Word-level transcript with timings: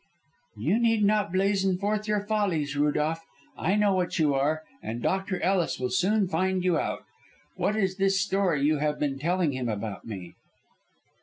"You 0.57 0.79
need 0.79 1.03
not 1.03 1.31
blazon 1.31 1.77
forth 1.77 2.07
your 2.07 2.21
follies, 2.25 2.75
Rudolph. 2.75 3.23
I 3.55 3.75
know 3.75 3.93
what 3.93 4.17
you 4.17 4.33
are; 4.33 4.63
and 4.81 4.99
Dr. 4.99 5.39
Ellis 5.41 5.79
will 5.79 5.91
soon 5.91 6.27
find 6.27 6.63
you 6.63 6.79
out. 6.79 7.03
What 7.55 7.75
is 7.75 7.97
this 7.97 8.19
story 8.19 8.63
you 8.63 8.79
have 8.79 8.99
been 8.99 9.19
telling 9.19 9.51
him 9.51 9.69
about 9.69 10.07
me?" 10.07 10.33